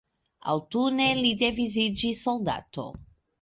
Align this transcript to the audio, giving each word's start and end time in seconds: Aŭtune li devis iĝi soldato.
Aŭtune 0.53 1.09
li 1.19 1.33
devis 1.43 1.77
iĝi 1.83 2.11
soldato. 2.23 2.89